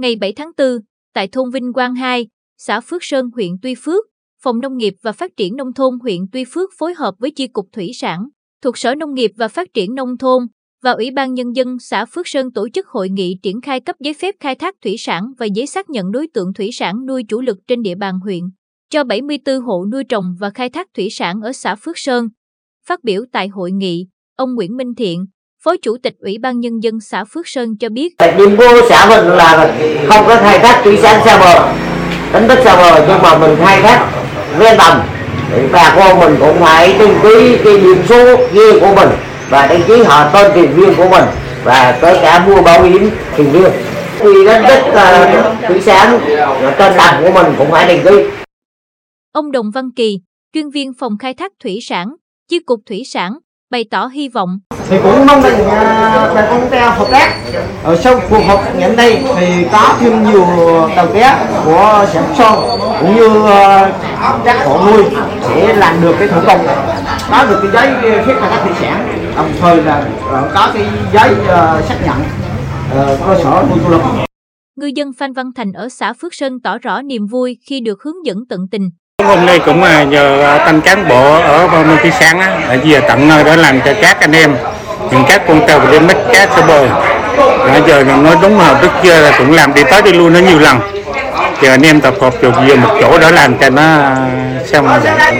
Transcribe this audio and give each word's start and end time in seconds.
Ngày 0.00 0.16
7 0.16 0.32
tháng 0.32 0.50
4, 0.58 0.66
tại 1.14 1.28
thôn 1.28 1.50
Vinh 1.50 1.72
Quang 1.72 1.94
2, 1.94 2.26
xã 2.58 2.80
Phước 2.80 3.04
Sơn, 3.04 3.30
huyện 3.34 3.50
Tuy 3.62 3.74
Phước, 3.74 4.04
Phòng 4.42 4.60
Nông 4.60 4.76
nghiệp 4.76 4.94
và 5.02 5.12
Phát 5.12 5.30
triển 5.36 5.56
Nông 5.56 5.72
thôn 5.72 5.98
huyện 6.02 6.18
Tuy 6.32 6.44
Phước 6.44 6.70
phối 6.78 6.94
hợp 6.94 7.14
với 7.18 7.30
Chi 7.30 7.46
cục 7.46 7.66
Thủy 7.72 7.90
sản, 7.94 8.28
thuộc 8.62 8.78
Sở 8.78 8.94
Nông 8.94 9.14
nghiệp 9.14 9.30
và 9.36 9.48
Phát 9.48 9.68
triển 9.74 9.94
Nông 9.94 10.18
thôn 10.18 10.42
và 10.82 10.90
Ủy 10.90 11.10
ban 11.10 11.34
Nhân 11.34 11.56
dân 11.56 11.78
xã 11.78 12.04
Phước 12.04 12.28
Sơn 12.28 12.52
tổ 12.52 12.68
chức 12.68 12.86
hội 12.88 13.08
nghị 13.08 13.36
triển 13.42 13.60
khai 13.60 13.80
cấp 13.80 13.96
giấy 14.00 14.14
phép 14.14 14.34
khai 14.40 14.54
thác 14.54 14.74
thủy 14.84 14.96
sản 14.98 15.22
và 15.38 15.46
giấy 15.46 15.66
xác 15.66 15.90
nhận 15.90 16.10
đối 16.10 16.26
tượng 16.34 16.52
thủy 16.54 16.70
sản 16.72 17.06
nuôi 17.06 17.22
chủ 17.28 17.40
lực 17.40 17.58
trên 17.66 17.82
địa 17.82 17.94
bàn 17.94 18.14
huyện 18.24 18.40
cho 18.90 19.04
74 19.04 19.60
hộ 19.60 19.86
nuôi 19.92 20.04
trồng 20.04 20.24
và 20.40 20.50
khai 20.50 20.70
thác 20.70 20.86
thủy 20.96 21.08
sản 21.10 21.40
ở 21.40 21.52
xã 21.52 21.74
Phước 21.74 21.98
Sơn. 21.98 22.28
Phát 22.86 23.04
biểu 23.04 23.24
tại 23.32 23.48
hội 23.48 23.72
nghị, 23.72 24.06
ông 24.36 24.54
Nguyễn 24.54 24.76
Minh 24.76 24.94
Thiện, 24.96 25.26
Phó 25.64 25.74
Chủ 25.82 25.96
tịch 26.02 26.14
Ủy 26.18 26.38
ban 26.38 26.60
Nhân 26.60 26.72
dân 26.82 27.00
xã 27.00 27.24
Phước 27.24 27.48
Sơn 27.48 27.68
cho 27.80 27.88
biết. 27.88 28.14
Điểm 28.38 28.56
của 28.56 28.64
xã 28.88 29.08
mình 29.08 29.36
là 29.36 29.78
không 30.10 30.26
có 30.28 30.36
khai 30.36 30.58
thác 30.58 30.80
thủy 30.84 30.98
sản 31.02 31.20
xa 31.24 31.38
bờ, 31.38 31.72
đánh 32.32 32.48
bắt 32.48 32.58
xa 32.64 32.76
bờ 32.76 33.06
nhưng 33.08 33.22
mà 33.22 33.38
mình 33.38 33.56
khai 33.60 33.82
thác 33.82 34.06
ven 34.58 34.78
tầm 34.78 35.00
Bà 35.72 35.94
con 35.96 36.20
mình 36.20 36.36
cũng 36.40 36.60
phải 36.60 36.98
đăng 36.98 37.20
ký 37.22 37.58
cái 37.64 37.80
điểm 37.80 38.02
số 38.08 38.36
riêng 38.52 38.80
của 38.80 38.94
mình 38.94 39.08
và 39.50 39.66
đăng 39.66 39.82
ký 39.88 40.02
họ 40.02 40.30
tên 40.32 40.52
thuyền 40.54 40.72
viên 40.74 40.94
của 40.94 41.08
mình 41.08 41.24
và 41.64 41.98
có 42.02 42.14
cả 42.22 42.46
mua 42.46 42.62
bảo 42.62 42.82
hiểm 42.82 43.10
thuyền 43.36 43.50
viên. 43.52 43.72
Khi 44.18 44.44
đánh 44.46 44.62
bắt 44.62 44.82
uh, 44.88 45.68
thủy 45.68 45.80
sản 45.80 46.20
tên 46.78 46.92
đầm 46.96 47.22
của 47.22 47.30
mình 47.30 47.54
cũng 47.58 47.70
phải 47.70 47.88
đăng 47.88 48.04
ký. 48.04 48.24
Ông 49.32 49.52
Đồng 49.52 49.70
Văn 49.74 49.90
Kỳ, 49.96 50.18
chuyên 50.52 50.70
viên 50.70 50.92
phòng 50.98 51.18
khai 51.18 51.34
thác 51.34 51.52
thủy 51.62 51.78
sản, 51.82 52.08
chi 52.48 52.58
cục 52.58 52.80
thủy 52.86 53.02
sản, 53.06 53.32
bày 53.70 53.84
tỏ 53.90 54.06
hy 54.06 54.28
vọng. 54.28 54.58
Thì 54.88 54.96
cũng 55.02 55.26
mong 55.26 55.42
rằng 55.42 55.54
bà 56.34 56.46
con 56.50 56.70
ta 56.70 56.90
hợp 56.90 57.08
tác. 57.10 57.36
Ở 57.82 57.96
sau 57.96 58.20
cuộc 58.30 58.40
họp 58.46 58.76
ngày 58.76 58.88
hôm 58.88 58.96
nay 58.96 59.24
thì 59.36 59.64
có 59.72 59.96
thêm 60.00 60.24
nhiều 60.30 60.46
tàu 60.96 61.06
cá 61.14 61.46
của 61.64 62.06
sản 62.12 62.34
son 62.38 62.80
cũng 63.00 63.16
như 63.16 63.28
các 64.44 64.66
hộ 64.66 64.90
nuôi 64.90 65.04
sẽ 65.48 65.76
làm 65.76 66.02
được 66.02 66.14
cái 66.18 66.28
thủ 66.28 66.40
công 66.46 66.66
có 67.30 67.46
được 67.46 67.60
cái 67.62 67.70
giấy 67.72 68.12
phép 68.26 68.34
khai 68.40 68.50
thác 68.50 68.60
thủy 68.64 68.72
sản 68.80 69.08
đồng 69.36 69.52
thời 69.60 69.82
là 69.82 70.04
có 70.54 70.70
cái 70.74 70.86
giấy 71.12 71.34
xác 71.88 71.96
nhận 72.04 72.16
cơ 73.26 73.40
sở 73.44 73.64
nuôi 73.70 73.78
du 73.84 73.90
lịch 73.90 74.02
Ngư 74.76 74.86
dân 74.86 75.12
Phan 75.18 75.32
Văn 75.32 75.46
Thành 75.56 75.72
ở 75.72 75.88
xã 75.88 76.12
Phước 76.12 76.34
Sơn 76.34 76.60
tỏ 76.60 76.78
rõ 76.78 77.02
niềm 77.02 77.26
vui 77.26 77.58
khi 77.68 77.80
được 77.80 78.02
hướng 78.02 78.26
dẫn 78.26 78.38
tận 78.48 78.60
tình. 78.70 78.90
Hôm 79.24 79.46
nay 79.46 79.58
cũng 79.58 79.82
à, 79.82 80.04
nhờ 80.04 80.42
à, 80.42 80.58
tăng 80.58 80.80
cán 80.80 81.08
bộ 81.08 81.32
ở 81.40 81.68
Bao 81.68 81.84
Minh 81.84 81.96
Thị 82.02 82.10
Sáng 82.20 82.40
á, 82.40 82.48
ở 82.68 82.78
về 82.84 83.00
tận 83.08 83.28
nơi 83.28 83.44
đó 83.44 83.56
làm 83.56 83.80
cho 83.80 83.92
các 84.02 84.20
anh 84.20 84.32
em 84.32 84.56
những 85.10 85.24
các 85.28 85.42
con 85.48 85.66
tàu 85.66 85.92
đi 85.92 85.98
mất 85.98 86.16
cá 86.32 86.46
sơ 86.46 86.62
bờ. 86.66 86.88
Nãy 87.66 87.82
giờ 87.86 88.04
nói 88.04 88.36
đúng 88.42 88.54
hợp 88.54 88.78
trước 88.82 88.90
kia 89.02 89.20
là 89.20 89.34
cũng 89.38 89.52
làm 89.52 89.74
đi 89.74 89.82
tới 89.90 90.02
đi 90.02 90.12
luôn 90.12 90.32
nó 90.32 90.40
nhiều 90.40 90.58
lần. 90.58 90.78
Giờ 91.62 91.70
anh 91.70 91.82
em 91.82 92.00
tập 92.00 92.14
hợp 92.20 92.34
được 92.42 92.52
về 92.68 92.76
một 92.76 92.98
chỗ 93.00 93.18
đó 93.18 93.30
làm 93.30 93.58
cho 93.58 93.70
nó 93.70 93.82
à, 93.82 94.30
xong 94.66 94.86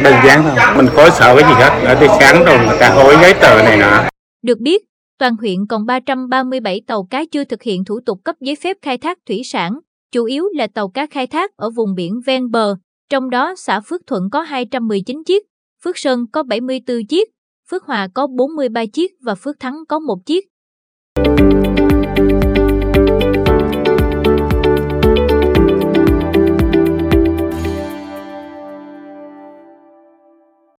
đơn 0.02 0.14
giản 0.26 0.42
thôi. 0.42 0.52
Mình 0.76 0.86
có 0.96 1.10
sợ 1.10 1.36
cái 1.36 1.44
gì 1.48 1.54
hết. 1.54 1.70
Ở 1.84 1.94
đi 1.94 2.06
sáng 2.20 2.44
rồi 2.44 2.58
người 2.66 2.78
ta 2.78 2.88
hối 2.88 3.16
giấy 3.22 3.34
tờ 3.34 3.62
này 3.62 3.76
nọ. 3.76 4.02
Được 4.42 4.58
biết, 4.60 4.82
toàn 5.18 5.36
huyện 5.40 5.56
còn 5.68 5.86
337 5.86 6.80
tàu 6.86 7.06
cá 7.10 7.22
chưa 7.32 7.44
thực 7.44 7.62
hiện 7.62 7.84
thủ 7.84 8.00
tục 8.06 8.18
cấp 8.24 8.34
giấy 8.40 8.56
phép 8.64 8.76
khai 8.82 8.98
thác 8.98 9.18
thủy 9.28 9.42
sản, 9.52 9.72
chủ 10.12 10.24
yếu 10.24 10.44
là 10.56 10.66
tàu 10.74 10.88
cá 10.88 11.06
khai 11.10 11.26
thác 11.26 11.50
ở 11.56 11.70
vùng 11.76 11.94
biển 11.94 12.20
ven 12.26 12.50
bờ, 12.50 12.74
trong 13.10 13.30
đó 13.30 13.54
xã 13.56 13.80
Phước 13.80 14.06
Thuận 14.06 14.30
có 14.32 14.40
219 14.40 15.24
chiếc, 15.24 15.42
Phước 15.84 15.98
Sơn 15.98 16.26
có 16.32 16.42
74 16.42 17.06
chiếc, 17.08 17.28
Phước 17.70 17.84
Hòa 17.84 18.08
có 18.14 18.26
43 18.26 18.86
chiếc 18.86 19.12
và 19.22 19.34
Phước 19.34 19.60
Thắng 19.60 19.74
có 19.88 19.98
1 19.98 20.18
chiếc. 20.26 20.44